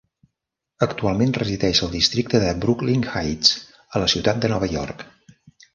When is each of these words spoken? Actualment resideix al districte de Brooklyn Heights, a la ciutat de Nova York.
Actualment 0.85 1.33
resideix 1.41 1.83
al 1.87 1.93
districte 1.97 2.41
de 2.47 2.49
Brooklyn 2.65 3.07
Heights, 3.13 3.53
a 3.95 4.05
la 4.05 4.13
ciutat 4.17 4.45
de 4.47 4.55
Nova 4.57 4.77
York. 4.79 5.11